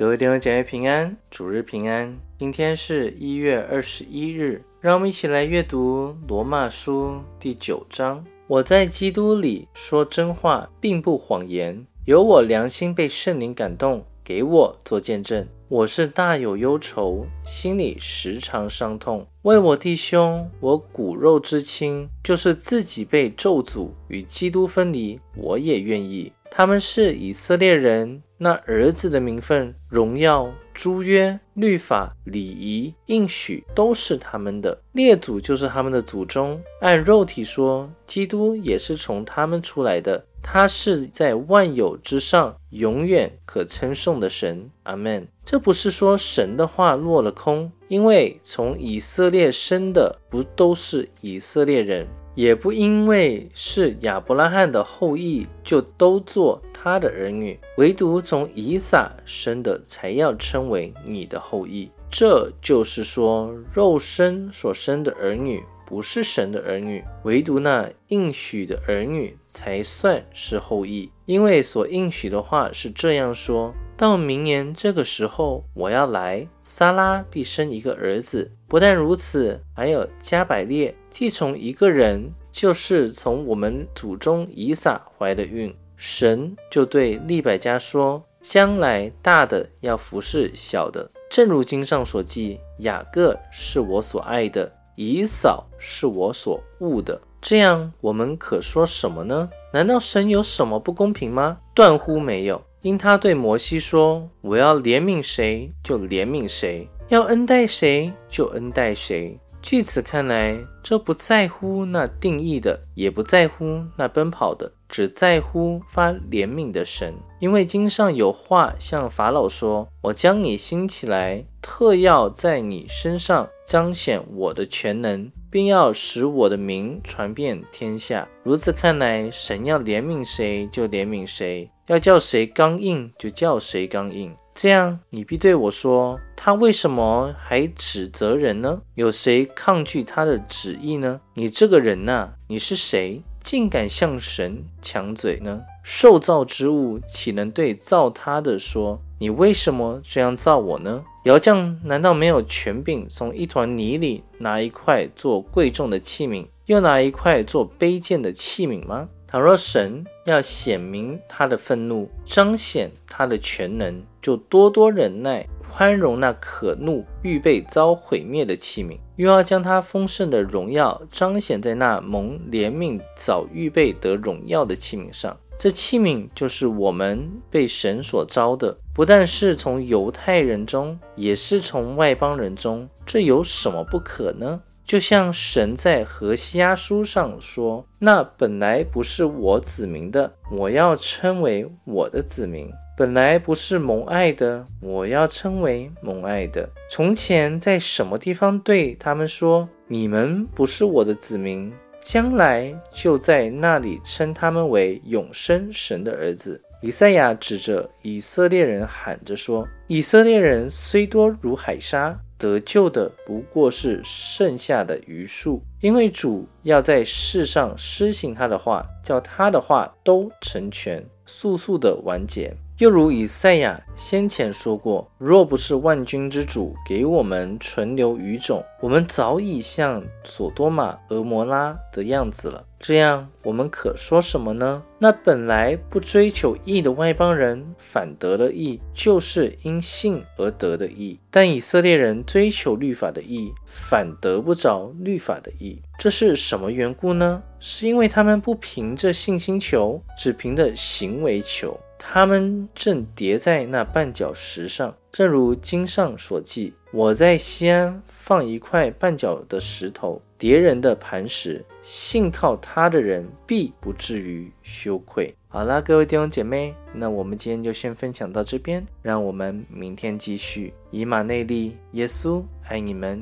[0.00, 2.18] 各位弟兄姐妹平安，主日平安。
[2.38, 8.24] 今天是一月二十一日，让我们一起来阅读罗马书第九章。
[8.46, 15.46] 我在基督里说真话，并不谎言，有我良心被圣灵感动，给我做见证。
[15.68, 26.32] 我是大有忧愁，心里时常伤痛，为我弟兄，我骨肉之亲，就是自己被咒诅与基督分离，我也愿意。
[26.50, 28.22] 他们是以色列人。
[28.42, 36.58] 那儿子的名分、荣耀、诸约、律法、礼仪、应许，都是他们的列祖，就是他们的祖宗。
[36.80, 40.24] 按肉体说，基督也是从他们出来的。
[40.42, 44.70] 他是在万有之上，永远可称颂的神。
[44.84, 45.28] 阿门。
[45.44, 52.08] 这不是说神的话落了空，因为从以色列生的，不都是以色列人。
[52.40, 61.90] 也不因为是亚伯拉罕的后裔，就都做他的儿女；唯独从以撒生的，才要称为你的后裔。
[62.10, 71.12] 这就是说，肉身所生的儿女不是神的儿女，唯独那应许的儿女才算是后裔。
[71.26, 73.74] 因为所应许的话是这样说。
[73.98, 78.50] 到明年这个时候，我要来，撒拉必生一个儿子。
[78.66, 85.74] 不但如此，还有加百列，既从一个人，就是从我们祖宗以撒怀的孕。
[85.96, 97.20] 神就对利百加说：将来大的要服侍小的，正如经上所记：雅各是我所爱的，以扫是我所恶的。
[97.42, 99.50] 这样，我们可说什么呢？
[99.72, 101.58] 难道神有什么不公平吗？
[101.74, 102.62] 断乎没有。
[102.82, 117.14] 因他对摩西说：“我要怜悯谁就怜悯谁，要恩待谁就恩待谁。”据此看来，这不在乎那定义的，也不在乎那奔跑的，只在乎发怜悯的神。
[117.40, 131.70] 因为经上有话向法老说：“我将你兴起来，特要在你身上彰显我的全能，并要使我的名传遍天下。”如此看来，神要怜悯谁就怜悯谁。
[131.86, 138.82] 要叫谁刚硬就叫谁刚硬，这样你必对我说：他为什么还指责人呢？
[138.94, 141.18] 有谁抗拒他的旨意呢？
[141.32, 145.62] 你这个人呐，你是谁，竟敢向神抢嘴呢？
[145.82, 151.02] 受造之物岂能对造他的说：你为什么这样造我呢？
[151.24, 159.08] 窑匠难道没有权柄从一团泥里拿一块做贵重的器皿，又拿一块做卑贱的器皿吗？
[159.30, 175.36] 倘若神要显明他的愤怒，彰显他的全能，就多多忍耐，宽容那可怒、预备遭毁灭的器皿；又要将他丰盛的荣耀彰显在那蒙怜悯、早预备得荣耀的器皿上。
[175.56, 182.88] 这器皿就是我们被神所招的，不但是从犹太人中，也是从外邦人中。
[183.06, 184.60] 这有什么不可呢？
[184.90, 196.68] 就像神在何西阿书上说：“那本来不是我子民的，我要称为我的子民；本来不是蒙爱的，我要称为蒙爱的。
[196.90, 201.72] 从前在什么地方对他们说你们不是我的子民，
[202.02, 222.56] 将来就在那里称他们为永生神的儿子。”以赛亚指着以色列人喊着说：“以色列人虽多如海沙。”得救的不过是剩下的余数，因为主要在世上施行他的话，叫他的话都成全，速速的完结。
[222.80, 234.82] 又如以赛亚先前说过：“若不是万军之主给我们存留余种，我们早已像索多玛、俄摩拉的样子了。”这样，我们可说什么呢？
[234.98, 245.82] 那本来不追求义的外邦人反得了义，就是因信而得的义；但以色列人追求律法的义，反得不着律法的义。
[245.98, 247.42] 这是什么缘故呢？
[247.58, 251.78] 是因为他们不凭着信心求，只凭着行为求。
[252.02, 270.72] 他们正叠在那绊脚石上，正如经上所记：“我在西安放一块绊脚的石头，叠人的磐石，信靠他的人必不至于羞愧。”好啦，各位弟兄姐妹，那我们今天就先分享到这边，让我们明天继续。
[270.90, 273.20] 以马内利，耶稣爱你们。